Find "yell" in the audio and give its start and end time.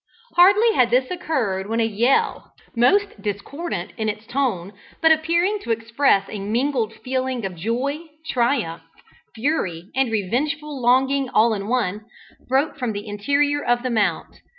1.85-2.53